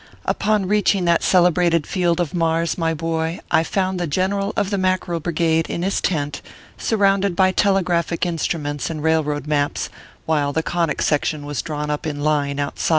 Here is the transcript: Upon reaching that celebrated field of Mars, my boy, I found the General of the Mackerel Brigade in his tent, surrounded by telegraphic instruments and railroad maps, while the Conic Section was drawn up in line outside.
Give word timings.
Upon 0.25 0.67
reaching 0.67 1.05
that 1.05 1.21
celebrated 1.21 1.85
field 1.85 2.19
of 2.19 2.33
Mars, 2.33 2.75
my 2.75 2.91
boy, 2.91 3.39
I 3.51 3.63
found 3.63 3.99
the 3.99 4.07
General 4.07 4.51
of 4.57 4.71
the 4.71 4.77
Mackerel 4.79 5.19
Brigade 5.19 5.69
in 5.69 5.83
his 5.83 6.01
tent, 6.01 6.41
surrounded 6.75 7.35
by 7.35 7.51
telegraphic 7.51 8.25
instruments 8.25 8.89
and 8.89 9.03
railroad 9.03 9.45
maps, 9.45 9.89
while 10.25 10.53
the 10.53 10.63
Conic 10.63 11.03
Section 11.03 11.45
was 11.45 11.61
drawn 11.61 11.91
up 11.91 12.07
in 12.07 12.21
line 12.21 12.59
outside. 12.59 12.89